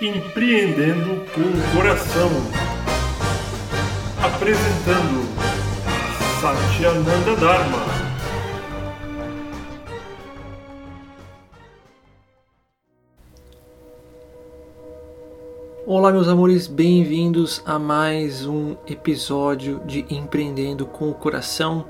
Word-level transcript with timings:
Empreendendo 0.00 1.24
com 1.32 1.42
o 1.42 1.76
Coração. 1.76 2.28
Apresentando 4.20 5.28
Satyananda 6.40 7.36
Dharma. 7.36 7.78
Olá, 15.86 16.10
meus 16.10 16.26
amores, 16.26 16.66
bem-vindos 16.66 17.62
a 17.64 17.78
mais 17.78 18.44
um 18.44 18.74
episódio 18.88 19.80
de 19.86 20.04
Empreendendo 20.10 20.84
com 20.86 21.10
o 21.10 21.14
Coração. 21.14 21.86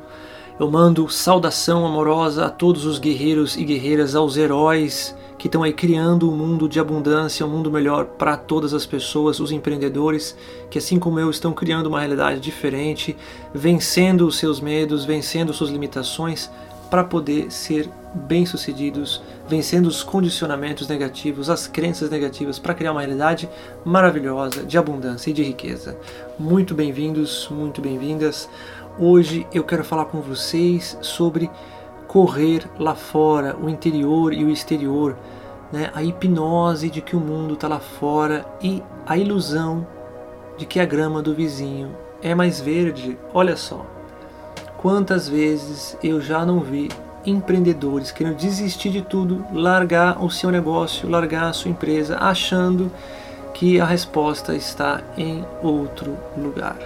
Eu 0.60 0.70
mando 0.70 1.08
saudação 1.08 1.86
amorosa 1.86 2.44
a 2.44 2.50
todos 2.50 2.84
os 2.84 2.98
guerreiros 2.98 3.56
e 3.56 3.64
guerreiras, 3.64 4.14
aos 4.14 4.36
heróis 4.36 5.16
que 5.38 5.48
estão 5.48 5.62
aí 5.64 5.72
criando 5.72 6.30
um 6.30 6.36
mundo 6.36 6.68
de 6.68 6.78
abundância, 6.78 7.44
um 7.44 7.48
mundo 7.48 7.70
melhor 7.70 8.04
para 8.04 8.36
todas 8.36 8.72
as 8.72 8.86
pessoas, 8.86 9.40
os 9.40 9.50
empreendedores 9.50 10.36
que, 10.70 10.78
assim 10.78 11.00
como 11.00 11.18
eu, 11.18 11.30
estão 11.30 11.52
criando 11.52 11.86
uma 11.86 11.98
realidade 11.98 12.38
diferente, 12.38 13.16
vencendo 13.52 14.26
os 14.26 14.36
seus 14.36 14.60
medos, 14.60 15.04
vencendo 15.04 15.52
suas 15.52 15.70
limitações 15.70 16.48
para 16.88 17.02
poder 17.02 17.50
ser 17.50 17.88
bem-sucedidos, 18.14 19.22
vencendo 19.52 19.84
os 19.84 20.02
condicionamentos 20.02 20.88
negativos, 20.88 21.50
as 21.50 21.66
crenças 21.66 22.08
negativas, 22.08 22.58
para 22.58 22.72
criar 22.72 22.92
uma 22.92 23.02
realidade 23.02 23.46
maravilhosa 23.84 24.64
de 24.64 24.78
abundância 24.78 25.28
e 25.28 25.34
de 25.34 25.42
riqueza. 25.42 25.94
Muito 26.38 26.74
bem-vindos, 26.74 27.48
muito 27.50 27.82
bem-vindas. 27.82 28.48
Hoje 28.98 29.46
eu 29.52 29.62
quero 29.62 29.84
falar 29.84 30.06
com 30.06 30.22
vocês 30.22 30.96
sobre 31.02 31.50
correr 32.08 32.66
lá 32.78 32.94
fora, 32.94 33.54
o 33.54 33.68
interior 33.68 34.32
e 34.32 34.42
o 34.42 34.48
exterior, 34.48 35.18
né? 35.70 35.90
a 35.92 36.02
hipnose 36.02 36.88
de 36.88 37.02
que 37.02 37.14
o 37.14 37.20
mundo 37.20 37.52
está 37.52 37.68
lá 37.68 37.78
fora 37.78 38.46
e 38.62 38.82
a 39.04 39.18
ilusão 39.18 39.86
de 40.56 40.64
que 40.64 40.80
a 40.80 40.86
grama 40.86 41.20
do 41.20 41.34
vizinho 41.34 41.94
é 42.22 42.34
mais 42.34 42.58
verde. 42.58 43.18
Olha 43.34 43.58
só, 43.58 43.84
quantas 44.78 45.28
vezes 45.28 45.94
eu 46.02 46.22
já 46.22 46.42
não 46.46 46.60
vi 46.60 46.88
empreendedores 47.24 48.10
querendo 48.10 48.36
desistir 48.36 48.90
de 48.90 49.02
tudo, 49.02 49.44
largar 49.52 50.22
o 50.22 50.30
seu 50.30 50.50
negócio, 50.50 51.08
largar 51.08 51.44
a 51.44 51.52
sua 51.52 51.70
empresa, 51.70 52.18
achando 52.18 52.90
que 53.54 53.80
a 53.80 53.84
resposta 53.84 54.54
está 54.54 55.02
em 55.16 55.44
outro 55.62 56.16
lugar. 56.36 56.78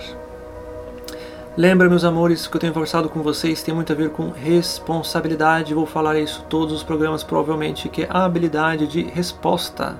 Lembra, 1.57 1.89
meus 1.89 2.05
amores, 2.05 2.47
que 2.47 2.55
eu 2.55 2.61
tenho 2.61 2.73
conversado 2.75 3.09
com 3.09 3.23
vocês 3.23 3.63
tem 3.63 3.75
muito 3.75 3.91
a 3.91 3.97
ver 3.97 4.11
com 4.11 4.29
responsabilidade. 4.29 5.73
Vou 5.73 5.87
falar 5.87 6.19
isso 6.19 6.45
todos 6.51 6.75
os 6.75 6.83
programas, 6.83 7.23
provavelmente, 7.23 7.89
que 7.89 8.03
é 8.03 8.09
a 8.11 8.27
habilidade 8.27 8.87
de 8.87 9.01
resposta. 9.03 9.99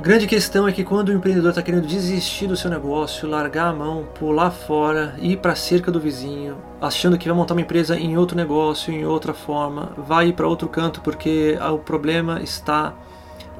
A 0.00 0.02
grande 0.02 0.26
questão 0.26 0.66
é 0.66 0.72
que 0.72 0.82
quando 0.82 1.10
o 1.10 1.12
empreendedor 1.12 1.50
está 1.50 1.60
querendo 1.60 1.86
desistir 1.86 2.46
do 2.46 2.56
seu 2.56 2.70
negócio, 2.70 3.28
largar 3.28 3.66
a 3.66 3.72
mão, 3.74 4.08
pular 4.18 4.50
fora, 4.50 5.14
ir 5.18 5.36
para 5.36 5.52
a 5.52 5.54
cerca 5.54 5.92
do 5.92 6.00
vizinho, 6.00 6.56
achando 6.80 7.18
que 7.18 7.28
vai 7.28 7.36
montar 7.36 7.52
uma 7.52 7.60
empresa 7.60 7.98
em 7.98 8.16
outro 8.16 8.34
negócio, 8.34 8.90
em 8.90 9.04
outra 9.04 9.34
forma, 9.34 9.92
vai 9.98 10.28
ir 10.28 10.32
para 10.32 10.48
outro 10.48 10.70
canto 10.70 11.02
porque 11.02 11.58
o 11.70 11.76
problema 11.76 12.40
está 12.40 12.94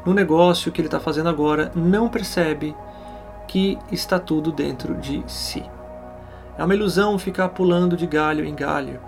no 0.02 0.14
negócio 0.14 0.72
que 0.72 0.80
ele 0.80 0.88
está 0.88 0.98
fazendo 0.98 1.28
agora, 1.28 1.70
não 1.74 2.08
percebe 2.08 2.74
que 3.46 3.78
está 3.92 4.18
tudo 4.18 4.50
dentro 4.50 4.94
de 4.94 5.22
si. 5.26 5.62
É 6.56 6.64
uma 6.64 6.74
ilusão 6.74 7.18
ficar 7.18 7.50
pulando 7.50 7.98
de 7.98 8.06
galho 8.06 8.46
em 8.46 8.54
galho. 8.54 8.98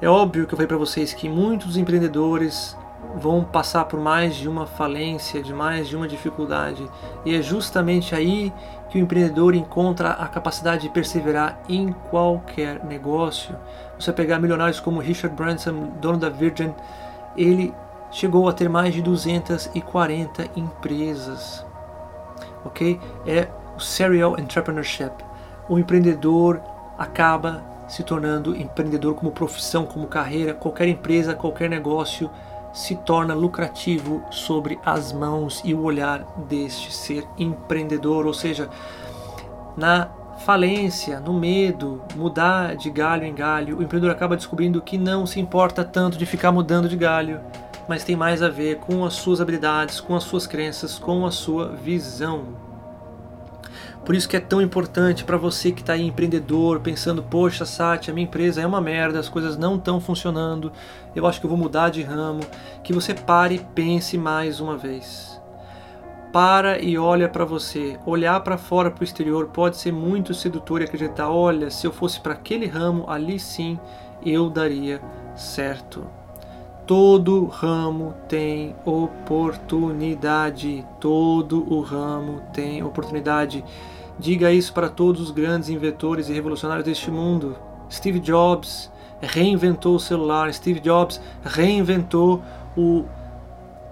É 0.00 0.08
óbvio 0.08 0.46
que 0.46 0.54
eu 0.54 0.56
falei 0.56 0.68
para 0.68 0.78
vocês 0.78 1.12
que 1.12 1.28
muitos 1.28 1.76
empreendedores 1.76 2.74
vão 3.16 3.44
passar 3.44 3.84
por 3.84 4.00
mais 4.00 4.34
de 4.34 4.48
uma 4.48 4.66
falência, 4.66 5.42
de 5.42 5.52
mais 5.52 5.88
de 5.88 5.96
uma 5.96 6.08
dificuldade, 6.08 6.88
e 7.24 7.34
é 7.34 7.42
justamente 7.42 8.14
aí 8.14 8.52
que 8.88 8.98
o 8.98 9.00
empreendedor 9.00 9.54
encontra 9.54 10.10
a 10.10 10.26
capacidade 10.28 10.82
de 10.82 10.88
perseverar 10.88 11.60
em 11.68 11.92
qualquer 12.10 12.84
negócio. 12.84 13.56
Você 13.98 14.12
pegar 14.12 14.38
milionários 14.38 14.80
como 14.80 15.00
Richard 15.00 15.34
Branson, 15.36 15.92
dono 16.00 16.18
da 16.18 16.28
Virgin, 16.28 16.74
ele 17.36 17.74
chegou 18.10 18.48
a 18.48 18.52
ter 18.52 18.68
mais 18.68 18.94
de 18.94 19.02
240 19.02 20.46
empresas. 20.56 21.64
OK? 22.64 23.00
É 23.26 23.48
o 23.76 23.80
serial 23.80 24.38
entrepreneurship. 24.38 25.12
O 25.68 25.78
empreendedor 25.78 26.60
acaba 26.96 27.62
se 27.88 28.02
tornando 28.02 28.56
empreendedor 28.56 29.14
como 29.14 29.30
profissão, 29.30 29.84
como 29.84 30.06
carreira, 30.06 30.54
qualquer 30.54 30.88
empresa, 30.88 31.34
qualquer 31.34 31.68
negócio 31.68 32.30
se 32.74 32.96
torna 32.96 33.32
lucrativo 33.32 34.22
sobre 34.30 34.78
as 34.84 35.12
mãos 35.12 35.62
e 35.64 35.72
o 35.72 35.82
olhar 35.82 36.26
deste 36.48 36.92
ser 36.92 37.24
empreendedor, 37.38 38.26
ou 38.26 38.34
seja, 38.34 38.68
na 39.76 40.08
falência, 40.44 41.20
no 41.20 41.32
medo, 41.32 42.02
mudar 42.16 42.74
de 42.74 42.90
galho 42.90 43.24
em 43.24 43.32
galho, 43.32 43.78
o 43.78 43.82
empreendedor 43.82 44.14
acaba 44.14 44.36
descobrindo 44.36 44.82
que 44.82 44.98
não 44.98 45.24
se 45.24 45.38
importa 45.38 45.84
tanto 45.84 46.18
de 46.18 46.26
ficar 46.26 46.50
mudando 46.50 46.88
de 46.88 46.96
galho, 46.96 47.40
mas 47.88 48.02
tem 48.02 48.16
mais 48.16 48.42
a 48.42 48.48
ver 48.48 48.78
com 48.78 49.04
as 49.04 49.14
suas 49.14 49.40
habilidades, 49.40 50.00
com 50.00 50.16
as 50.16 50.24
suas 50.24 50.46
crenças, 50.46 50.98
com 50.98 51.24
a 51.24 51.30
sua 51.30 51.68
visão. 51.68 52.73
Por 54.04 54.14
isso 54.14 54.28
que 54.28 54.36
é 54.36 54.40
tão 54.40 54.60
importante 54.60 55.24
para 55.24 55.38
você 55.38 55.72
que 55.72 55.80
está 55.80 55.94
aí 55.94 56.06
empreendedor, 56.06 56.80
pensando, 56.80 57.22
poxa, 57.22 57.64
Sati, 57.64 58.10
a 58.10 58.14
minha 58.14 58.26
empresa 58.26 58.60
é 58.60 58.66
uma 58.66 58.80
merda, 58.80 59.18
as 59.18 59.30
coisas 59.30 59.56
não 59.56 59.76
estão 59.76 59.98
funcionando, 59.98 60.70
eu 61.16 61.26
acho 61.26 61.40
que 61.40 61.46
eu 61.46 61.50
vou 61.50 61.58
mudar 61.58 61.88
de 61.88 62.02
ramo, 62.02 62.40
que 62.82 62.92
você 62.92 63.14
pare 63.14 63.54
e 63.54 63.58
pense 63.58 64.18
mais 64.18 64.60
uma 64.60 64.76
vez. 64.76 65.40
Para 66.30 66.80
e 66.80 66.98
olha 66.98 67.28
para 67.28 67.44
você. 67.44 67.96
Olhar 68.04 68.40
para 68.40 68.58
fora, 68.58 68.90
para 68.90 69.02
o 69.02 69.04
exterior, 69.04 69.46
pode 69.46 69.76
ser 69.76 69.92
muito 69.92 70.34
sedutor 70.34 70.80
e 70.80 70.84
acreditar, 70.84 71.30
olha, 71.30 71.70
se 71.70 71.86
eu 71.86 71.92
fosse 71.92 72.20
para 72.20 72.34
aquele 72.34 72.66
ramo, 72.66 73.08
ali 73.08 73.38
sim 73.38 73.78
eu 74.26 74.50
daria 74.50 75.00
certo. 75.36 76.04
Todo 76.86 77.46
ramo 77.46 78.14
tem 78.28 78.76
oportunidade. 78.84 80.84
Todo 81.00 81.64
o 81.72 81.80
ramo 81.80 82.42
tem 82.52 82.82
oportunidade. 82.82 83.64
Diga 84.18 84.52
isso 84.52 84.72
para 84.72 84.88
todos 84.88 85.20
os 85.20 85.30
grandes 85.30 85.68
inventores 85.68 86.28
e 86.28 86.32
revolucionários 86.32 86.86
deste 86.86 87.10
mundo. 87.10 87.56
Steve 87.90 88.20
Jobs 88.20 88.90
reinventou 89.20 89.96
o 89.96 90.00
celular, 90.00 90.52
Steve 90.52 90.80
Jobs 90.80 91.20
reinventou 91.42 92.42
o 92.76 93.04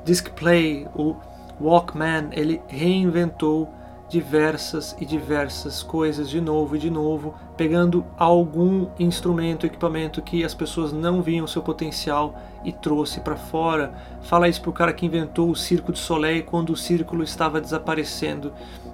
display, 0.04 0.86
o 0.94 1.16
Walkman, 1.60 2.30
ele 2.32 2.60
reinventou 2.68 3.68
diversas 4.12 4.94
e 5.00 5.06
diversas 5.06 5.82
coisas 5.82 6.28
de 6.28 6.38
novo 6.38 6.76
e 6.76 6.78
de 6.78 6.90
novo, 6.90 7.34
pegando 7.56 8.04
algum 8.18 8.88
instrumento, 8.98 9.64
equipamento 9.64 10.20
que 10.20 10.44
as 10.44 10.52
pessoas 10.52 10.92
não 10.92 11.22
viam 11.22 11.46
seu 11.46 11.62
potencial 11.62 12.38
e 12.62 12.72
trouxe 12.72 13.20
para 13.20 13.36
fora. 13.36 13.94
Fala 14.20 14.50
isso 14.50 14.60
para 14.60 14.68
o 14.68 14.74
cara 14.74 14.92
que 14.92 15.06
inventou 15.06 15.50
o 15.50 15.56
Circo 15.56 15.92
de 15.92 15.98
Soleil 15.98 16.44
quando 16.44 16.70
o 16.70 16.76
círculo 16.76 17.24
estava 17.24 17.58
desaparecendo 17.58 18.52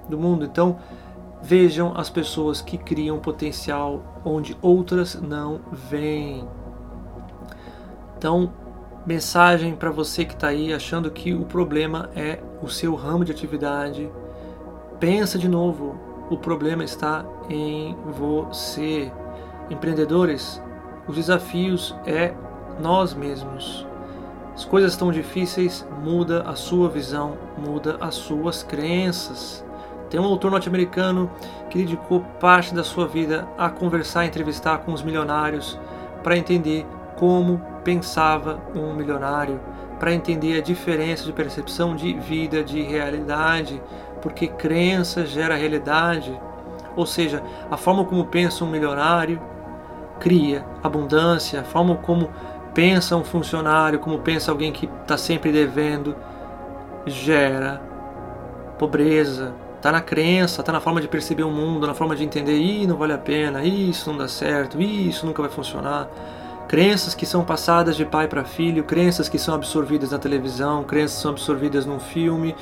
do 0.08 0.16
mundo. 0.16 0.44
Então, 0.44 0.78
Vejam 1.42 1.92
as 1.96 2.10
pessoas 2.10 2.60
que 2.60 2.76
criam 2.76 3.18
potencial 3.18 4.20
onde 4.24 4.56
outras 4.60 5.14
não 5.14 5.60
veem. 5.72 6.46
Então, 8.16 8.52
mensagem 9.06 9.76
para 9.76 9.90
você 9.90 10.24
que 10.24 10.34
está 10.34 10.48
aí 10.48 10.72
achando 10.72 11.10
que 11.10 11.32
o 11.32 11.44
problema 11.44 12.10
é 12.16 12.40
o 12.60 12.68
seu 12.68 12.94
ramo 12.94 13.24
de 13.24 13.32
atividade. 13.32 14.10
Pensa 14.98 15.38
de 15.38 15.48
novo, 15.48 15.96
o 16.28 16.36
problema 16.36 16.82
está 16.82 17.24
em 17.48 17.96
você. 18.04 19.10
Empreendedores, 19.70 20.60
os 21.06 21.16
desafios 21.16 21.94
é 22.04 22.34
nós 22.80 23.14
mesmos. 23.14 23.86
As 24.54 24.64
coisas 24.64 24.92
estão 24.92 25.12
difíceis, 25.12 25.86
muda 26.02 26.42
a 26.42 26.56
sua 26.56 26.88
visão, 26.88 27.38
muda 27.56 27.96
as 28.00 28.16
suas 28.16 28.64
crenças. 28.64 29.64
Tem 30.10 30.18
um 30.18 30.24
autor 30.24 30.50
norte-americano 30.50 31.30
que 31.68 31.78
dedicou 31.78 32.20
parte 32.40 32.74
da 32.74 32.82
sua 32.82 33.06
vida 33.06 33.46
a 33.58 33.68
conversar 33.68 34.24
e 34.24 34.28
entrevistar 34.28 34.78
com 34.78 34.92
os 34.92 35.02
milionários 35.02 35.78
para 36.22 36.36
entender 36.36 36.86
como 37.16 37.60
pensava 37.84 38.60
um 38.74 38.94
milionário, 38.94 39.60
para 39.98 40.14
entender 40.14 40.56
a 40.56 40.62
diferença 40.62 41.24
de 41.24 41.32
percepção 41.32 41.94
de 41.94 42.14
vida, 42.14 42.62
de 42.62 42.80
realidade, 42.80 43.82
porque 44.22 44.46
crença 44.46 45.26
gera 45.26 45.56
realidade. 45.56 46.38
Ou 46.96 47.04
seja, 47.04 47.42
a 47.70 47.76
forma 47.76 48.04
como 48.04 48.24
pensa 48.26 48.64
um 48.64 48.70
milionário 48.70 49.40
cria 50.18 50.64
abundância, 50.82 51.60
a 51.60 51.64
forma 51.64 51.96
como 51.96 52.30
pensa 52.72 53.16
um 53.16 53.24
funcionário, 53.24 53.98
como 53.98 54.18
pensa 54.20 54.50
alguém 54.50 54.72
que 54.72 54.88
está 55.02 55.16
sempre 55.16 55.52
devendo, 55.52 56.16
gera 57.06 57.80
pobreza, 58.78 59.54
Tá 59.80 59.92
na 59.92 60.00
crença, 60.00 60.62
tá 60.62 60.72
na 60.72 60.80
forma 60.80 61.00
de 61.00 61.06
perceber 61.06 61.44
o 61.44 61.50
mundo, 61.50 61.86
na 61.86 61.94
forma 61.94 62.16
de 62.16 62.24
entender, 62.24 62.58
ih, 62.58 62.86
não 62.86 62.96
vale 62.96 63.12
a 63.12 63.18
pena, 63.18 63.62
isso 63.62 64.10
não 64.10 64.18
dá 64.18 64.26
certo, 64.26 64.80
isso 64.80 65.24
nunca 65.24 65.40
vai 65.40 65.50
funcionar. 65.50 66.08
Crenças 66.66 67.14
que 67.14 67.24
são 67.24 67.44
passadas 67.44 67.96
de 67.96 68.04
pai 68.04 68.26
para 68.26 68.44
filho, 68.44 68.84
crenças 68.84 69.28
que 69.28 69.38
são 69.38 69.54
absorvidas 69.54 70.10
na 70.10 70.18
televisão, 70.18 70.82
crenças 70.82 71.16
que 71.16 71.22
são 71.22 71.30
absorvidas 71.30 71.86
num 71.86 72.00
filme, 72.00 72.54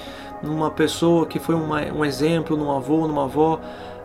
numa 0.42 0.70
pessoa 0.70 1.26
que 1.26 1.38
foi 1.38 1.54
uma, 1.54 1.80
um 1.86 2.04
exemplo, 2.04 2.56
num 2.56 2.70
avô, 2.70 3.08
numa 3.08 3.24
avó. 3.24 3.58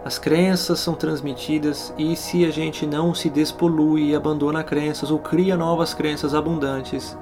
As 0.03 0.17
crenças 0.17 0.79
são 0.79 0.95
transmitidas 0.95 1.93
e 1.97 2.15
se 2.15 2.45
a 2.45 2.49
gente 2.49 2.87
não 2.87 3.13
se 3.13 3.29
despolui 3.29 4.05
e 4.05 4.15
abandona 4.15 4.63
crenças 4.63 5.11
ou 5.11 5.19
cria 5.19 5.55
novas 5.55 5.93
crenças 5.93 6.33
abundantes, 6.33 7.15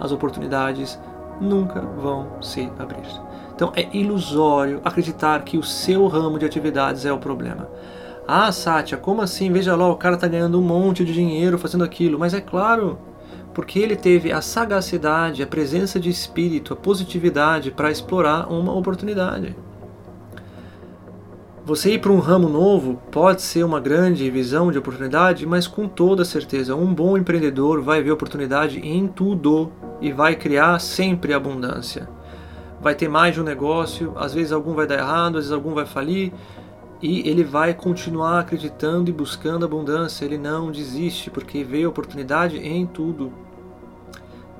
as 0.00 0.10
oportunidades 0.10 0.98
nunca 1.40 1.80
vão 1.80 2.42
se 2.42 2.70
abrir. 2.78 3.06
Então 3.54 3.72
é 3.76 3.88
ilusório 3.96 4.80
acreditar 4.84 5.42
que 5.44 5.56
o 5.56 5.62
seu 5.62 6.06
ramo 6.06 6.38
de 6.38 6.44
atividades 6.44 7.04
é 7.04 7.12
o 7.12 7.18
problema. 7.18 7.68
Ah, 8.26 8.50
Sátia, 8.50 8.96
como 8.96 9.20
assim? 9.20 9.52
Veja 9.52 9.76
lá, 9.76 9.88
o 9.88 9.96
cara 9.96 10.14
está 10.14 10.26
ganhando 10.26 10.58
um 10.58 10.62
monte 10.62 11.04
de 11.04 11.12
dinheiro 11.12 11.58
fazendo 11.58 11.84
aquilo. 11.84 12.18
Mas 12.18 12.32
é 12.32 12.40
claro, 12.40 12.98
porque 13.52 13.78
ele 13.78 13.96
teve 13.96 14.32
a 14.32 14.40
sagacidade, 14.40 15.42
a 15.42 15.46
presença 15.46 16.00
de 16.00 16.08
espírito, 16.08 16.72
a 16.72 16.76
positividade 16.76 17.70
para 17.70 17.90
explorar 17.90 18.50
uma 18.50 18.74
oportunidade. 18.74 19.54
Você 21.66 21.94
ir 21.94 21.98
para 21.98 22.12
um 22.12 22.18
ramo 22.18 22.46
novo 22.46 23.00
pode 23.10 23.40
ser 23.40 23.64
uma 23.64 23.80
grande 23.80 24.28
visão 24.28 24.70
de 24.70 24.76
oportunidade, 24.76 25.46
mas 25.46 25.66
com 25.66 25.88
toda 25.88 26.22
certeza, 26.22 26.76
um 26.76 26.92
bom 26.92 27.16
empreendedor 27.16 27.80
vai 27.80 28.02
ver 28.02 28.10
oportunidade 28.10 28.80
em 28.80 29.08
tudo 29.08 29.72
e 29.98 30.12
vai 30.12 30.36
criar 30.36 30.78
sempre 30.78 31.32
abundância. 31.32 32.06
Vai 32.82 32.94
ter 32.94 33.08
mais 33.08 33.32
de 33.32 33.40
um 33.40 33.44
negócio, 33.44 34.12
às 34.14 34.34
vezes 34.34 34.52
algum 34.52 34.74
vai 34.74 34.86
dar 34.86 34.98
errado, 34.98 35.38
às 35.38 35.44
vezes 35.44 35.52
algum 35.52 35.72
vai 35.72 35.86
falir, 35.86 36.34
e 37.00 37.26
ele 37.26 37.42
vai 37.42 37.72
continuar 37.72 38.40
acreditando 38.40 39.08
e 39.08 39.14
buscando 39.14 39.64
abundância, 39.64 40.26
ele 40.26 40.36
não 40.36 40.70
desiste, 40.70 41.30
porque 41.30 41.64
vê 41.64 41.86
oportunidade 41.86 42.58
em 42.58 42.84
tudo. 42.86 43.32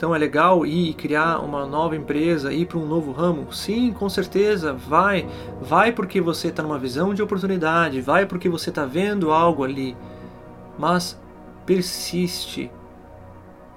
Então 0.04 0.14
é 0.14 0.18
legal 0.18 0.66
ir 0.66 0.90
e 0.90 0.92
criar 0.92 1.38
uma 1.38 1.64
nova 1.64 1.96
empresa, 1.96 2.52
ir 2.52 2.66
para 2.66 2.76
um 2.76 2.84
novo 2.84 3.10
ramo? 3.10 3.50
Sim, 3.50 3.90
com 3.90 4.06
certeza, 4.06 4.74
vai. 4.74 5.26
Vai 5.62 5.92
porque 5.92 6.20
você 6.20 6.48
está 6.48 6.62
numa 6.62 6.78
visão 6.78 7.14
de 7.14 7.22
oportunidade, 7.22 8.02
vai 8.02 8.26
porque 8.26 8.46
você 8.46 8.68
está 8.68 8.84
vendo 8.84 9.32
algo 9.32 9.64
ali. 9.64 9.96
Mas 10.78 11.18
persiste, 11.64 12.70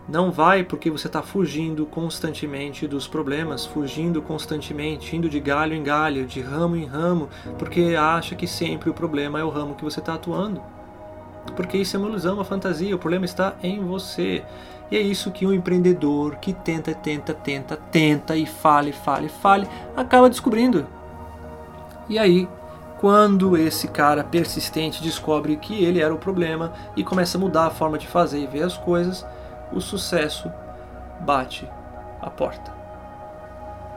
não 0.06 0.30
vai 0.30 0.66
porque 0.66 0.92
você 0.92 1.08
está 1.08 1.22
fugindo 1.22 1.86
constantemente 1.86 2.86
dos 2.90 3.08
problemas, 3.08 3.66
fugindo 3.66 4.22
constantemente, 4.22 5.16
indo 5.16 5.30
de 5.30 5.40
galho 5.40 5.76
em 5.76 5.82
galho, 5.82 6.26
de 6.26 6.42
ramo 6.42 6.76
em 6.76 6.84
ramo, 6.84 7.30
porque 7.58 7.96
acha 7.98 8.36
que 8.36 8.48
sempre 8.48 8.90
o 8.90 8.94
problema 8.94 9.40
é 9.40 9.46
o 9.46 9.50
ramo 9.50 9.76
que 9.76 9.84
você 9.86 10.02
está 10.02 10.16
atuando. 10.16 10.62
Porque 11.56 11.78
isso 11.78 11.96
é 11.96 12.00
uma 12.00 12.10
ilusão, 12.10 12.36
uma 12.36 12.44
fantasia, 12.44 12.96
o 12.96 13.00
problema 13.00 13.26
está 13.26 13.56
em 13.62 13.84
você. 13.84 14.44
E 14.90 14.96
é 14.96 15.02
isso 15.02 15.32
que 15.32 15.46
um 15.46 15.54
empreendedor 15.54 16.38
que 16.38 16.54
tenta, 16.54 16.94
tenta, 16.94 17.34
tenta, 17.34 17.76
tenta 17.76 18.36
e 18.36 18.46
fale, 18.46 18.94
fale, 18.94 19.28
fale, 19.28 19.68
acaba 19.96 20.30
descobrindo. 20.30 20.86
E 22.08 22.18
aí, 22.18 22.48
quando 23.00 23.58
esse 23.58 23.88
cara 23.90 24.24
persistente 24.24 25.04
descobre 25.04 25.58
que 25.58 25.84
ele 25.84 26.02
era 26.02 26.14
o 26.14 26.18
problema 26.18 26.72
e 26.96 27.04
começa 27.04 27.38
a 27.38 27.42
mudar 27.42 27.68
a 27.68 27.72
forma 27.72 27.98
de 27.98 28.08
fazer 28.08 28.40
e 28.40 28.48
ver 28.48 28.64
as 28.64 28.78
coisas, 28.78 29.26
o 29.72 29.82
sucesso 29.82 30.52
bate 31.20 31.70
a 32.22 32.30
porta. 32.30 32.72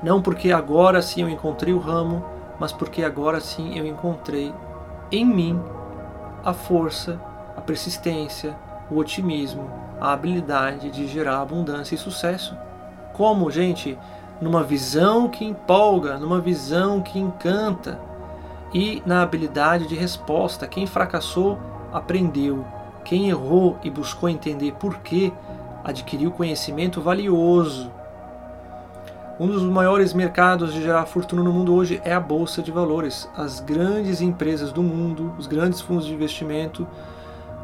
Não 0.03 0.21
porque 0.21 0.51
agora 0.51 1.01
sim 1.03 1.23
eu 1.23 1.29
encontrei 1.29 1.73
o 1.73 1.79
ramo, 1.79 2.25
mas 2.59 2.73
porque 2.73 3.05
agora 3.05 3.41
sim 3.41 3.79
eu 3.79 3.87
encontrei 3.87 4.53
em 5.13 5.25
mim 5.25 5.61
a 6.45 6.53
força, 6.53 7.21
a 7.61 7.63
persistência, 7.63 8.57
o 8.91 8.97
otimismo, 8.97 9.71
a 10.01 10.13
habilidade 10.13 10.91
de 10.91 11.07
gerar 11.07 11.41
abundância 11.41 11.95
e 11.95 11.99
sucesso. 11.99 12.57
Como, 13.13 13.51
gente? 13.51 13.99
Numa 14.41 14.65
visão 14.65 15.29
que 15.29 15.45
empolga, 15.45 16.17
numa 16.17 16.41
visão 16.41 17.03
que 17.03 17.19
encanta 17.19 18.01
e 18.73 19.03
na 19.05 19.23
habilidade 19.23 19.87
de 19.87 19.95
resposta. 19.95 20.67
Quem 20.67 20.87
fracassou 20.87 21.59
aprendeu, 21.93 22.65
quem 23.05 23.29
errou 23.29 23.79
e 23.85 23.91
buscou 23.91 24.29
entender 24.29 24.73
por 24.73 24.99
quê 24.99 25.31
adquiriu 25.85 26.31
conhecimento 26.31 27.01
valioso. 27.01 27.91
Um 29.39 29.49
dos 29.49 29.63
maiores 29.63 30.13
mercados 30.15 30.73
de 30.73 30.83
gerar 30.83 31.07
fortuna 31.07 31.43
no 31.43 31.53
mundo 31.53 31.75
hoje 31.75 32.01
é 32.05 32.13
a 32.13 32.21
bolsa 32.21 32.63
de 32.63 32.71
valores. 32.71 33.29
As 33.37 33.61
grandes 33.61 34.21
empresas 34.21 34.73
do 34.73 34.83
mundo, 34.83 35.35
os 35.39 35.47
grandes 35.47 35.81
fundos 35.81 36.07
de 36.07 36.15
investimento, 36.15 36.87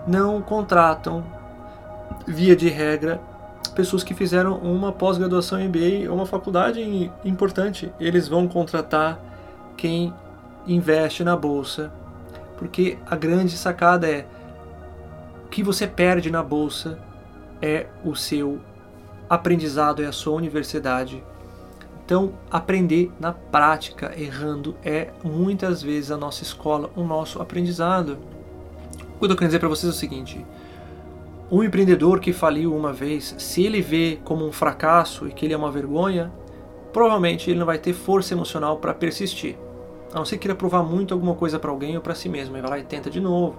não 0.06 0.40
contratam, 0.40 1.24
via 2.26 2.54
de 2.56 2.68
regra, 2.68 3.20
pessoas 3.74 4.02
que 4.02 4.14
fizeram 4.14 4.56
uma 4.58 4.92
pós-graduação 4.92 5.58
MBA 5.58 6.08
ou 6.08 6.16
uma 6.16 6.26
faculdade 6.26 7.10
importante. 7.24 7.92
Eles 8.00 8.28
vão 8.28 8.48
contratar 8.48 9.18
quem 9.76 10.14
investe 10.66 11.22
na 11.22 11.36
bolsa, 11.36 11.92
porque 12.56 12.98
a 13.06 13.14
grande 13.14 13.56
sacada 13.56 14.08
é 14.08 14.26
o 15.44 15.48
que 15.48 15.62
você 15.62 15.86
perde 15.86 16.30
na 16.30 16.42
bolsa 16.42 16.98
é 17.62 17.86
o 18.04 18.14
seu 18.14 18.60
aprendizado, 19.28 20.02
é 20.02 20.06
a 20.06 20.12
sua 20.12 20.34
universidade. 20.34 21.22
Então, 22.04 22.34
aprender 22.50 23.10
na 23.18 23.32
prática, 23.32 24.12
errando, 24.16 24.76
é 24.84 25.10
muitas 25.24 25.82
vezes 25.82 26.10
a 26.10 26.16
nossa 26.16 26.42
escola, 26.42 26.90
o 26.94 27.02
nosso 27.02 27.42
aprendizado. 27.42 28.18
O 29.16 29.26
que 29.26 29.32
eu 29.32 29.36
quero 29.36 29.46
dizer 29.46 29.58
para 29.58 29.68
vocês 29.68 29.90
é 29.90 29.96
o 29.96 29.98
seguinte: 29.98 30.44
um 31.50 31.62
empreendedor 31.62 32.20
que 32.20 32.32
faliu 32.32 32.76
uma 32.76 32.92
vez, 32.92 33.34
se 33.38 33.64
ele 33.64 33.80
vê 33.80 34.18
como 34.24 34.46
um 34.46 34.52
fracasso 34.52 35.26
e 35.26 35.32
que 35.32 35.46
ele 35.46 35.54
é 35.54 35.56
uma 35.56 35.70
vergonha, 35.70 36.30
provavelmente 36.92 37.50
ele 37.50 37.58
não 37.58 37.66
vai 37.66 37.78
ter 37.78 37.94
força 37.94 38.34
emocional 38.34 38.76
para 38.76 38.92
persistir. 38.92 39.56
A 40.12 40.18
não 40.18 40.24
ser 40.24 40.36
que 40.36 40.42
queira 40.42 40.54
provar 40.54 40.82
muito 40.82 41.14
alguma 41.14 41.34
coisa 41.34 41.58
para 41.58 41.70
alguém 41.70 41.96
ou 41.96 42.02
para 42.02 42.14
si 42.14 42.28
mesmo, 42.28 42.54
ele 42.56 42.62
vai 42.62 42.70
lá 42.72 42.78
e 42.78 42.84
tenta 42.84 43.08
de 43.08 43.20
novo. 43.20 43.56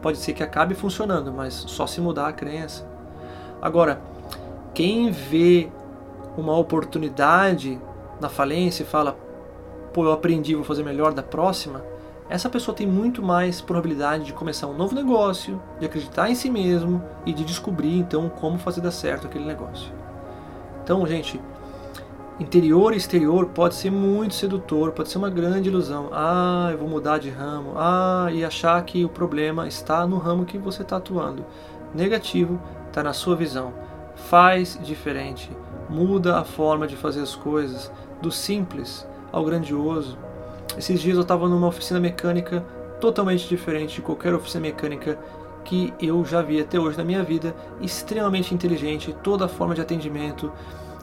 Pode 0.00 0.18
ser 0.18 0.32
que 0.34 0.42
acabe 0.42 0.74
funcionando, 0.74 1.32
mas 1.32 1.54
só 1.54 1.86
se 1.86 2.00
mudar 2.00 2.28
a 2.28 2.32
crença. 2.32 2.88
Agora, 3.60 4.00
quem 4.74 5.10
vê 5.10 5.68
uma 6.36 6.56
oportunidade 6.56 7.80
na 8.20 8.28
falência 8.28 8.82
e 8.82 8.86
fala, 8.86 9.16
pô, 9.92 10.04
eu 10.04 10.12
aprendi, 10.12 10.54
vou 10.54 10.64
fazer 10.64 10.82
melhor 10.82 11.12
da 11.12 11.22
próxima, 11.22 11.84
essa 12.32 12.48
pessoa 12.48 12.74
tem 12.74 12.86
muito 12.86 13.22
mais 13.22 13.60
probabilidade 13.60 14.24
de 14.24 14.32
começar 14.32 14.66
um 14.66 14.72
novo 14.72 14.94
negócio, 14.94 15.60
de 15.78 15.84
acreditar 15.84 16.30
em 16.30 16.34
si 16.34 16.48
mesmo 16.48 17.04
e 17.26 17.32
de 17.34 17.44
descobrir 17.44 17.98
então 17.98 18.26
como 18.30 18.56
fazer 18.56 18.80
dar 18.80 18.90
certo 18.90 19.26
aquele 19.26 19.44
negócio. 19.44 19.92
Então, 20.82 21.06
gente, 21.06 21.38
interior 22.40 22.94
e 22.94 22.96
exterior 22.96 23.50
pode 23.50 23.74
ser 23.74 23.90
muito 23.90 24.32
sedutor, 24.32 24.92
pode 24.92 25.10
ser 25.10 25.18
uma 25.18 25.28
grande 25.28 25.68
ilusão. 25.68 26.08
Ah, 26.10 26.70
eu 26.72 26.78
vou 26.78 26.88
mudar 26.88 27.18
de 27.18 27.28
ramo. 27.28 27.74
Ah, 27.76 28.28
e 28.32 28.42
achar 28.42 28.82
que 28.82 29.04
o 29.04 29.10
problema 29.10 29.68
está 29.68 30.06
no 30.06 30.16
ramo 30.16 30.46
que 30.46 30.56
você 30.56 30.80
está 30.80 30.96
atuando. 30.96 31.44
Negativo, 31.94 32.58
está 32.88 33.02
na 33.02 33.12
sua 33.12 33.36
visão. 33.36 33.74
Faz 34.16 34.80
diferente, 34.82 35.50
muda 35.90 36.38
a 36.38 36.44
forma 36.44 36.86
de 36.86 36.96
fazer 36.96 37.20
as 37.20 37.36
coisas, 37.36 37.92
do 38.22 38.32
simples 38.32 39.06
ao 39.30 39.44
grandioso. 39.44 40.16
Esses 40.76 41.00
dias 41.00 41.16
eu 41.16 41.22
estava 41.22 41.48
numa 41.48 41.68
oficina 41.68 42.00
mecânica 42.00 42.64
totalmente 43.00 43.48
diferente 43.48 43.96
de 43.96 44.02
qualquer 44.02 44.32
oficina 44.34 44.62
mecânica 44.62 45.18
que 45.64 45.92
eu 46.00 46.24
já 46.24 46.40
vi 46.42 46.60
até 46.60 46.78
hoje 46.78 46.96
na 46.96 47.04
minha 47.04 47.22
vida, 47.22 47.54
extremamente 47.80 48.54
inteligente, 48.54 49.14
toda 49.22 49.44
a 49.44 49.48
forma 49.48 49.74
de 49.74 49.80
atendimento, 49.80 50.52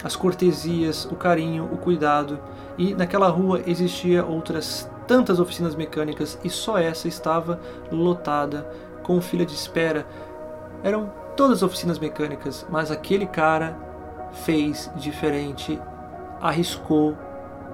as 0.04 0.16
cortesias, 0.16 1.06
o 1.06 1.16
carinho, 1.16 1.66
o 1.72 1.78
cuidado. 1.78 2.40
E 2.78 2.94
naquela 2.94 3.28
rua 3.28 3.62
existia 3.66 4.26
outras 4.26 4.90
tantas 5.08 5.40
oficinas 5.40 5.76
mecânicas 5.76 6.40
e 6.44 6.50
só 6.50 6.78
essa 6.78 7.08
estava 7.08 7.60
lotada, 7.92 8.70
com 9.04 9.20
fila 9.22 9.46
de 9.46 9.54
espera. 9.54 10.06
Eram 10.84 11.12
todas 11.36 11.58
as 11.58 11.64
oficinas 11.64 12.00
mecânicas, 12.00 12.66
mas 12.70 12.92
aquele 12.92 13.26
cara 13.26 13.78
fez 14.32 14.90
diferente, 14.96 15.80
arriscou, 16.40 17.18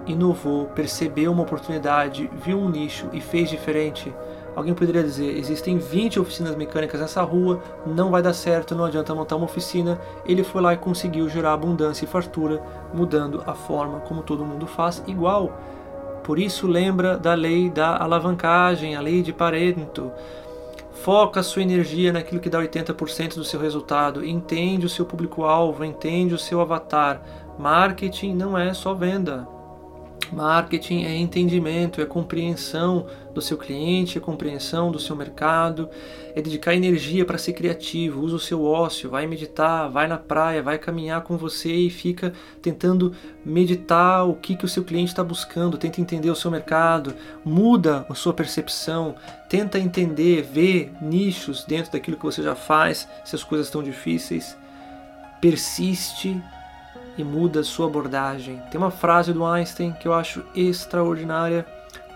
inovou, 0.05 0.65
percebeu 0.67 1.31
uma 1.31 1.43
oportunidade, 1.43 2.29
viu 2.33 2.59
um 2.59 2.69
nicho 2.69 3.07
e 3.13 3.21
fez 3.21 3.49
diferente. 3.49 4.13
Alguém 4.55 4.73
poderia 4.73 5.03
dizer: 5.03 5.37
existem 5.37 5.77
20 5.77 6.19
oficinas 6.19 6.55
mecânicas 6.55 7.01
nessa 7.01 7.21
rua, 7.21 7.61
não 7.85 8.09
vai 8.09 8.21
dar 8.21 8.33
certo, 8.33 8.73
não 8.73 8.85
adianta 8.85 9.13
montar 9.13 9.35
uma 9.35 9.45
oficina. 9.45 9.99
Ele 10.25 10.43
foi 10.43 10.61
lá 10.61 10.73
e 10.73 10.77
conseguiu 10.77 11.27
gerar 11.27 11.53
abundância 11.53 12.05
e 12.05 12.07
fartura, 12.07 12.61
mudando 12.93 13.43
a 13.45 13.53
forma 13.53 13.99
como 13.99 14.23
todo 14.23 14.45
mundo 14.45 14.65
faz, 14.65 15.03
igual. 15.05 15.51
Por 16.23 16.39
isso, 16.39 16.65
lembra 16.65 17.17
da 17.17 17.33
lei 17.33 17.69
da 17.69 18.01
alavancagem, 18.01 18.95
a 18.95 19.01
lei 19.01 19.21
de 19.21 19.33
Pareto. 19.33 20.11
Foca 20.93 21.43
sua 21.43 21.61
energia 21.61 22.11
naquilo 22.11 22.39
que 22.39 22.49
dá 22.49 22.59
80% 22.59 23.35
do 23.35 23.43
seu 23.43 23.59
resultado. 23.59 24.25
Entende 24.25 24.85
o 24.85 24.89
seu 24.89 25.05
público-alvo, 25.05 25.83
entende 25.83 26.33
o 26.33 26.39
seu 26.39 26.61
avatar. 26.61 27.21
Marketing 27.59 28.33
não 28.33 28.57
é 28.57 28.73
só 28.73 28.93
venda. 28.93 29.54
Marketing 30.33 31.03
é 31.03 31.15
entendimento, 31.15 32.01
é 32.01 32.05
compreensão 32.05 33.05
do 33.33 33.41
seu 33.41 33.57
cliente, 33.57 34.17
é 34.17 34.21
compreensão 34.21 34.91
do 34.91 34.99
seu 34.99 35.15
mercado, 35.15 35.89
é 36.33 36.41
dedicar 36.41 36.73
energia 36.73 37.25
para 37.25 37.37
ser 37.37 37.53
criativo, 37.53 38.21
usa 38.21 38.35
o 38.35 38.39
seu 38.39 38.63
ócio, 38.63 39.09
vai 39.09 39.27
meditar, 39.27 39.89
vai 39.89 40.07
na 40.07 40.17
praia, 40.17 40.63
vai 40.63 40.77
caminhar 40.77 41.21
com 41.21 41.37
você 41.37 41.73
e 41.73 41.89
fica 41.89 42.33
tentando 42.61 43.13
meditar 43.43 44.27
o 44.27 44.35
que, 44.35 44.55
que 44.55 44.65
o 44.65 44.69
seu 44.69 44.83
cliente 44.83 45.11
está 45.11 45.23
buscando, 45.23 45.77
tenta 45.77 45.99
entender 45.99 46.29
o 46.29 46.35
seu 46.35 46.49
mercado, 46.49 47.13
muda 47.43 48.05
a 48.09 48.15
sua 48.15 48.33
percepção, 48.33 49.15
tenta 49.49 49.77
entender, 49.77 50.41
ver 50.43 50.91
nichos 51.01 51.63
dentro 51.65 51.91
daquilo 51.91 52.17
que 52.17 52.25
você 52.25 52.41
já 52.41 52.55
faz, 52.55 53.07
se 53.23 53.35
as 53.35 53.43
coisas 53.43 53.67
estão 53.67 53.83
difíceis, 53.83 54.57
persiste 55.41 56.41
e 57.17 57.23
muda 57.23 57.63
sua 57.63 57.87
abordagem. 57.87 58.61
Tem 58.69 58.79
uma 58.79 58.91
frase 58.91 59.33
do 59.33 59.45
Einstein 59.45 59.93
que 59.93 60.07
eu 60.07 60.13
acho 60.13 60.43
extraordinária, 60.55 61.65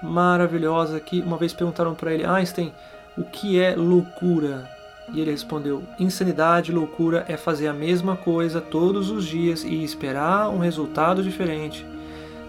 maravilhosa, 0.01 0.99
que 0.99 1.21
uma 1.21 1.37
vez 1.37 1.53
perguntaram 1.53 1.93
para 1.93 2.13
ele, 2.13 2.25
Einstein, 2.25 2.73
o 3.17 3.23
que 3.23 3.59
é 3.59 3.75
loucura? 3.75 4.69
E 5.13 5.19
ele 5.19 5.31
respondeu: 5.31 5.83
Insanidade, 5.99 6.71
loucura 6.71 7.25
é 7.27 7.35
fazer 7.35 7.67
a 7.67 7.73
mesma 7.73 8.15
coisa 8.15 8.61
todos 8.61 9.09
os 9.09 9.25
dias 9.25 9.63
e 9.63 9.83
esperar 9.83 10.49
um 10.49 10.59
resultado 10.59 11.23
diferente. 11.23 11.85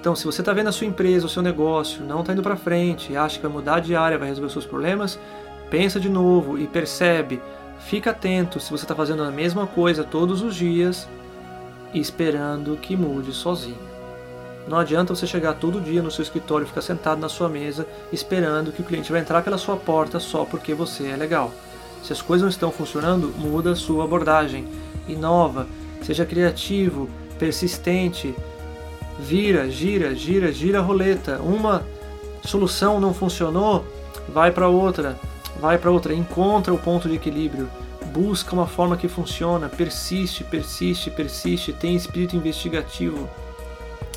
Então, 0.01 0.17
se 0.17 0.25
você 0.25 0.41
está 0.41 0.53
vendo 0.53 0.69
a 0.69 0.73
sua 0.73 0.87
empresa, 0.87 1.27
o 1.27 1.29
seu 1.29 1.43
negócio, 1.43 2.03
não 2.05 2.21
está 2.21 2.33
indo 2.33 2.43
para 2.43 2.57
frente, 2.57 3.17
acha 3.17 3.37
que 3.37 3.43
vai 3.43 3.53
mudar 3.53 3.81
de 3.81 3.95
área, 3.95 4.17
vai 4.17 4.29
resolver 4.29 4.47
os 4.47 4.53
seus 4.53 4.65
problemas, 4.65 5.19
pensa 5.69 6.01
de 6.01 6.09
novo 6.09 6.59
e 6.59 6.67
percebe. 6.67 7.41
Fica 7.81 8.11
atento 8.11 8.61
se 8.61 8.71
você 8.71 8.85
está 8.85 8.95
fazendo 8.95 9.23
a 9.23 9.31
mesma 9.31 9.67
coisa 9.67 10.05
todos 10.05 10.43
os 10.43 10.55
dias 10.55 11.09
esperando 11.95 12.77
que 12.77 12.97
mude 12.97 13.33
sozinho. 13.33 13.91
Não 14.69 14.79
adianta 14.79 15.15
você 15.15 15.27
chegar 15.27 15.55
todo 15.55 15.81
dia 15.81 16.03
no 16.03 16.11
seu 16.11 16.23
escritório 16.23 16.65
e 16.65 16.69
ficar 16.69 16.83
sentado 16.83 17.21
na 17.21 17.29
sua 17.29 17.49
mesa 17.49 17.87
esperando 18.13 18.71
que 18.71 18.83
o 18.83 18.85
cliente 18.85 19.11
vai 19.11 19.21
entrar 19.21 19.43
pela 19.43 19.59
sua 19.59 19.77
porta 19.77 20.21
só 20.21 20.45
porque 20.45 20.75
você 20.75 21.09
é 21.09 21.17
legal. 21.17 21.53
Se 22.03 22.13
as 22.13 22.23
coisas 22.23 22.43
não 22.43 22.51
estão 22.51 22.71
funcionando, 22.71 23.35
muda 23.37 23.73
a 23.73 23.77
sua 23.77 24.05
abordagem, 24.05 24.67
inova, 25.09 25.67
seja 26.03 26.25
criativo, 26.25 27.09
persistente, 27.39 28.35
vira, 29.19 29.69
gira, 29.69 30.15
gira, 30.15 30.53
gira 30.53 30.79
a 30.79 30.83
roleta. 30.83 31.41
Uma 31.43 31.85
solução 32.45 33.01
não 33.01 33.13
funcionou, 33.13 33.85
vai 34.29 34.51
para 34.51 34.69
outra, 34.69 35.19
vai 35.61 35.79
para 35.79 35.91
outra, 35.91 36.15
encontra 36.15 36.73
o 36.73 36.79
ponto 36.79 37.09
de 37.09 37.17
equilíbrio 37.17 37.69
busca 38.13 38.55
uma 38.55 38.67
forma 38.67 38.97
que 38.97 39.09
funciona, 39.09 39.69
persiste, 39.69 40.45
persiste, 40.45 41.11
persiste, 41.11 41.73
tem 41.73 41.95
espírito 41.95 42.37
investigativo, 42.37 43.29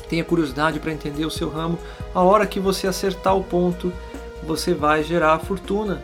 tenha 0.08 0.24
curiosidade 0.24 0.80
para 0.80 0.92
entender 0.92 1.24
o 1.24 1.30
seu 1.30 1.48
ramo. 1.48 1.78
A 2.14 2.22
hora 2.22 2.46
que 2.46 2.60
você 2.60 2.86
acertar 2.86 3.36
o 3.36 3.44
ponto, 3.44 3.92
você 4.42 4.74
vai 4.74 5.02
gerar 5.02 5.38
fortuna. 5.38 6.02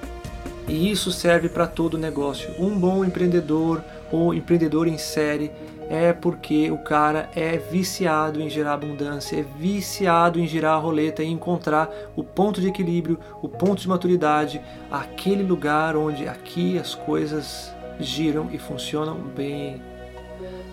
E 0.69 0.91
isso 0.91 1.11
serve 1.11 1.49
para 1.49 1.67
todo 1.67 1.99
negócio. 1.99 2.55
Um 2.59 2.79
bom 2.79 3.05
empreendedor 3.05 3.83
ou 4.11 4.33
empreendedor 4.33 4.87
em 4.87 4.99
série 4.99 5.51
é 5.89 6.13
porque 6.13 6.71
o 6.71 6.79
cara 6.79 7.29
é 7.35 7.57
viciado 7.57 8.41
em 8.41 8.49
gerar 8.49 8.75
abundância, 8.75 9.37
é 9.37 9.43
viciado 9.59 10.39
em 10.39 10.47
girar 10.47 10.75
a 10.75 10.79
roleta 10.79 11.25
e 11.25 11.27
encontrar 11.27 11.91
o 12.15 12.23
ponto 12.23 12.61
de 12.61 12.69
equilíbrio, 12.69 13.19
o 13.43 13.49
ponto 13.49 13.83
de 13.83 13.89
maturidade, 13.89 14.61
aquele 14.89 15.43
lugar 15.43 15.97
onde 15.97 16.29
aqui 16.29 16.79
as 16.79 16.95
coisas 16.95 17.75
giram 18.03 18.49
e 18.53 18.59
funcionam 18.59 19.15
bem. 19.15 19.81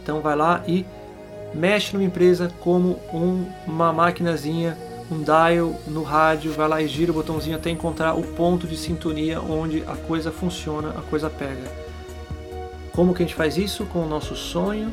Então 0.01 0.21
vai 0.21 0.35
lá 0.35 0.63
e 0.67 0.85
mexe 1.53 1.93
numa 1.93 2.05
empresa 2.05 2.51
como 2.61 2.99
um, 3.13 3.45
uma 3.65 3.91
maquinazinha, 3.91 4.77
um 5.11 5.21
dial 5.23 5.75
no 5.87 6.03
rádio, 6.03 6.51
vai 6.51 6.67
lá 6.67 6.81
e 6.81 6.87
gira 6.87 7.11
o 7.11 7.15
botãozinho 7.15 7.55
até 7.55 7.69
encontrar 7.69 8.13
o 8.13 8.23
ponto 8.23 8.67
de 8.67 8.77
sintonia 8.77 9.41
onde 9.41 9.83
a 9.87 9.95
coisa 9.95 10.31
funciona, 10.31 10.89
a 10.89 11.01
coisa 11.01 11.29
pega. 11.29 11.87
Como 12.93 13.13
que 13.13 13.23
a 13.23 13.25
gente 13.25 13.35
faz 13.35 13.57
isso? 13.57 13.85
Com 13.85 13.99
o 13.99 14.07
nosso 14.07 14.35
sonho, 14.35 14.91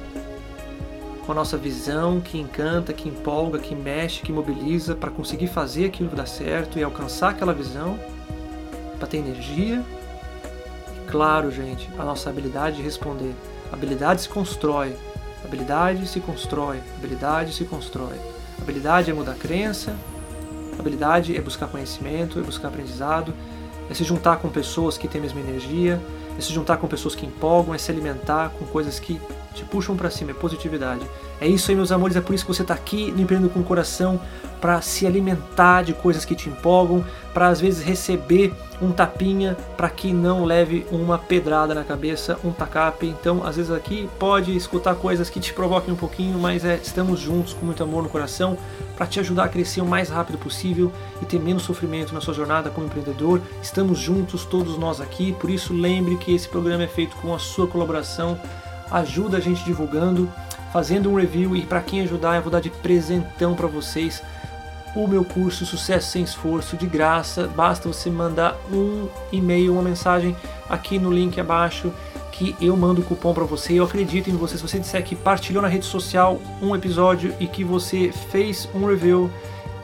com 1.25 1.33
a 1.33 1.35
nossa 1.35 1.57
visão 1.57 2.21
que 2.21 2.39
encanta, 2.39 2.93
que 2.93 3.09
empolga, 3.09 3.59
que 3.59 3.75
mexe, 3.75 4.21
que 4.21 4.31
mobiliza 4.31 4.95
para 4.95 5.11
conseguir 5.11 5.47
fazer 5.47 5.87
aquilo 5.87 6.11
dá 6.15 6.27
certo 6.27 6.79
e 6.79 6.85
alcançar 6.85 7.31
aquela 7.31 7.55
visão, 7.55 7.99
para 8.99 9.09
ter 9.09 9.19
energia 9.19 9.83
claro, 11.15 11.49
gente, 11.49 11.89
a 11.97 12.03
nossa 12.03 12.29
habilidade 12.29 12.79
de 12.79 12.83
responder. 12.83 13.33
Habilidade 13.73 14.23
se 14.23 14.29
constrói, 14.29 14.97
habilidade 15.45 16.09
se 16.09 16.19
constrói, 16.19 16.81
habilidade 16.97 17.55
se 17.55 17.65
constrói. 17.65 18.17
Habilidade 18.61 19.13
é 19.13 19.15
mudar 19.15 19.37
crença, 19.37 19.95
habilidade 20.77 21.37
é 21.37 21.41
buscar 21.41 21.69
conhecimento, 21.69 22.41
é 22.41 22.43
buscar 22.43 22.67
aprendizado, 22.67 23.33
é 23.89 23.95
se 23.95 24.03
juntar 24.03 24.39
com 24.39 24.49
pessoas 24.49 24.99
que 24.99 25.07
têm 25.07 25.21
a 25.21 25.23
mesma 25.23 25.39
energia, 25.39 26.01
é 26.37 26.41
se 26.41 26.53
juntar 26.53 26.79
com 26.79 26.89
pessoas 26.89 27.15
que 27.15 27.25
empolgam, 27.25 27.73
é 27.73 27.79
se 27.79 27.93
alimentar 27.93 28.49
com 28.59 28.67
coisas 28.67 28.99
que 28.99 29.21
te 29.55 29.65
puxam 29.65 29.97
para 29.97 30.11
cima, 30.11 30.33
é 30.33 30.35
positividade. 30.35 31.07
É 31.41 31.47
isso 31.47 31.71
aí, 31.71 31.77
meus 31.77 31.93
amores, 31.93 32.17
é 32.17 32.21
por 32.21 32.35
isso 32.35 32.45
que 32.45 32.53
você 32.53 32.63
está 32.63 32.75
aqui 32.75 33.11
no 33.13 33.21
Empreendendo 33.21 33.51
com 33.51 33.61
o 33.61 33.65
Coração, 33.65 34.21
para 34.61 34.81
se 34.81 35.07
alimentar 35.07 35.83
de 35.83 35.93
coisas 35.93 36.25
que 36.25 36.35
te 36.35 36.49
empolgam, 36.49 37.05
para 37.35 37.49
às 37.49 37.61
vezes 37.61 37.85
receber 37.85 38.51
um 38.81 38.93
tapinha 38.93 39.57
para 39.77 39.91
que 39.91 40.13
não 40.13 40.45
leve 40.45 40.87
uma 40.91 41.19
pedrada 41.19 41.75
na 41.75 41.85
cabeça, 41.85 42.39
um 42.43 42.51
tacape. 42.51 43.07
Então, 43.07 43.45
às 43.45 43.57
vezes 43.57 43.71
aqui 43.71 44.09
pode 44.19 44.57
escutar 44.57 44.95
coisas 44.95 45.29
que 45.29 45.39
te 45.39 45.53
provoquem 45.53 45.93
um 45.93 45.97
pouquinho, 45.97 46.39
mas 46.39 46.65
é, 46.65 46.77
estamos 46.77 47.21
juntos 47.21 47.53
com 47.53 47.67
muito 47.67 47.83
amor 47.83 48.03
no 48.03 48.09
coração 48.09 48.57
para 48.97 49.07
te 49.07 49.21
ajudar 49.21 49.45
a 49.45 49.49
crescer 49.49 49.81
o 49.81 49.87
mais 49.87 50.09
rápido 50.09 50.39
possível 50.39 50.91
e 51.21 51.27
ter 51.27 51.39
menos 51.39 51.65
sofrimento 51.65 52.15
na 52.15 52.21
sua 52.21 52.33
jornada 52.33 52.71
como 52.71 52.87
empreendedor. 52.87 53.43
Estamos 53.63 53.99
juntos, 53.99 54.45
todos 54.45 54.79
nós 54.79 55.01
aqui, 55.01 55.35
por 55.35 55.51
isso 55.51 55.75
lembre 55.75 56.17
que 56.17 56.35
esse 56.35 56.49
programa 56.49 56.85
é 56.85 56.89
feito 56.89 57.17
com 57.17 57.35
a 57.35 57.39
sua 57.39 57.67
colaboração 57.67 58.39
ajuda 58.91 59.39
a 59.39 59.41
gente 59.41 59.65
divulgando, 59.65 60.31
fazendo 60.73 61.11
um 61.11 61.17
review 61.17 61.57
e 61.57 61.63
para 61.63 61.81
quem 61.81 62.01
ajudar 62.03 62.37
eu 62.37 62.43
vou 62.43 62.51
dar 62.51 62.61
de 62.61 62.71
presentão 62.71 63.55
para 63.55 63.67
vocês 63.67 64.23
o 64.95 65.09
meu 65.09 65.25
curso 65.25 65.67
Sucesso 65.67 66.11
Sem 66.11 66.23
Esforço 66.23 66.77
de 66.77 66.87
graça. 66.87 67.49
Basta 67.49 67.89
você 67.89 68.09
mandar 68.11 68.57
um 68.73 69.09
e-mail, 69.33 69.73
uma 69.73 69.83
mensagem 69.83 70.37
aqui 70.69 70.99
no 70.99 71.13
link 71.13 71.41
abaixo 71.41 71.93
que 72.31 72.57
eu 72.61 72.77
mando 72.77 73.01
o 73.01 73.05
cupom 73.05 73.33
para 73.33 73.45
você. 73.45 73.75
Eu 73.75 73.85
acredito 73.85 74.29
em 74.29 74.37
você. 74.37 74.57
Se 74.57 74.63
você 74.63 74.79
disser 74.79 75.03
que 75.05 75.15
partilhou 75.15 75.63
na 75.63 75.69
rede 75.69 75.85
social 75.85 76.41
um 76.61 76.75
episódio 76.75 77.35
e 77.39 77.47
que 77.47 77.63
você 77.63 78.13
fez 78.31 78.69
um 78.75 78.87
review, 78.87 79.31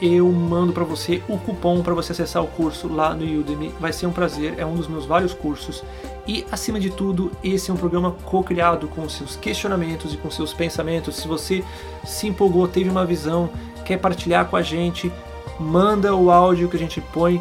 eu 0.01 0.31
mando 0.31 0.73
para 0.73 0.83
você 0.83 1.21
o 1.29 1.37
cupom 1.37 1.83
para 1.83 1.93
você 1.93 2.11
acessar 2.11 2.43
o 2.43 2.47
curso 2.47 2.87
lá 2.87 3.13
no 3.13 3.23
Udemy. 3.23 3.71
Vai 3.79 3.93
ser 3.93 4.07
um 4.07 4.11
prazer, 4.11 4.55
é 4.57 4.65
um 4.65 4.75
dos 4.75 4.87
meus 4.87 5.05
vários 5.05 5.33
cursos. 5.33 5.83
E 6.27 6.43
acima 6.51 6.79
de 6.79 6.89
tudo, 6.89 7.31
esse 7.43 7.69
é 7.69 7.73
um 7.73 7.77
programa 7.77 8.15
co-criado 8.25 8.87
com 8.87 9.07
seus 9.07 9.35
questionamentos 9.35 10.13
e 10.13 10.17
com 10.17 10.31
seus 10.31 10.53
pensamentos. 10.53 11.17
Se 11.17 11.27
você 11.27 11.63
se 12.03 12.27
empolgou, 12.27 12.67
teve 12.67 12.89
uma 12.89 13.05
visão, 13.05 13.49
quer 13.85 13.97
partilhar 13.97 14.45
com 14.45 14.55
a 14.55 14.61
gente, 14.63 15.11
manda 15.59 16.15
o 16.15 16.31
áudio 16.31 16.67
que 16.67 16.77
a 16.77 16.79
gente 16.79 16.99
põe 16.99 17.39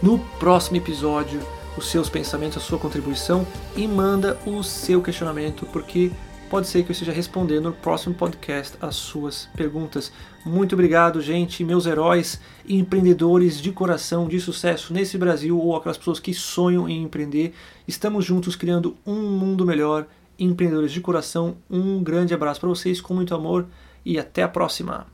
no 0.00 0.18
próximo 0.38 0.76
episódio 0.76 1.40
os 1.76 1.90
seus 1.90 2.08
pensamentos, 2.08 2.56
a 2.58 2.60
sua 2.60 2.78
contribuição 2.78 3.46
e 3.76 3.86
manda 3.88 4.38
o 4.46 4.62
seu 4.62 5.02
questionamento, 5.02 5.66
porque 5.66 6.10
pode 6.46 6.68
ser 6.68 6.82
que 6.82 6.90
eu 6.90 6.92
esteja 6.92 7.12
respondendo 7.12 7.64
no 7.64 7.72
próximo 7.72 8.14
podcast 8.14 8.76
as 8.80 8.96
suas 8.96 9.48
perguntas. 9.56 10.12
Muito 10.44 10.74
obrigado, 10.74 11.20
gente, 11.20 11.64
meus 11.64 11.86
heróis, 11.86 12.40
empreendedores 12.68 13.60
de 13.60 13.72
coração, 13.72 14.28
de 14.28 14.38
sucesso 14.40 14.94
nesse 14.94 15.18
Brasil 15.18 15.58
ou 15.58 15.74
aquelas 15.74 15.98
pessoas 15.98 16.20
que 16.20 16.32
sonham 16.32 16.88
em 16.88 17.02
empreender. 17.02 17.52
Estamos 17.86 18.24
juntos 18.24 18.54
criando 18.54 18.96
um 19.04 19.22
mundo 19.22 19.66
melhor. 19.66 20.06
Empreendedores 20.38 20.92
de 20.92 21.00
coração, 21.00 21.56
um 21.68 22.02
grande 22.02 22.34
abraço 22.34 22.60
para 22.60 22.68
vocês 22.68 23.00
com 23.00 23.14
muito 23.14 23.34
amor 23.34 23.66
e 24.04 24.18
até 24.18 24.42
a 24.42 24.48
próxima. 24.48 25.04